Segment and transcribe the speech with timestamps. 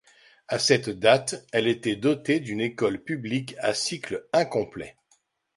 [0.47, 4.95] À cette date, elle était dotée d'une école publique à cycle incomplet.